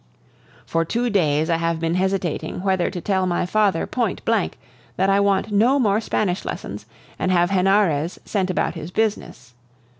[0.65, 4.57] For two days I have been hesitating whether to tell my father point blank
[4.95, 6.87] that I want no more Spanish lessons
[7.19, 9.53] and have Henarez sent about his business.